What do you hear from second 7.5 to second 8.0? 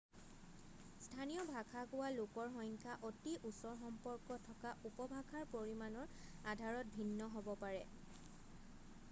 পাৰে